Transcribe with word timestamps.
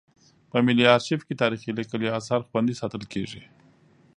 په 0.51 0.57
ملي 0.65 0.85
ارشیف 0.95 1.21
کې 1.27 1.39
تاریخي 1.41 1.71
لیکلي 1.79 2.07
اثار 2.17 2.41
خوندي 2.47 2.75
ساتل 2.81 3.03
کیږي. 3.13 3.41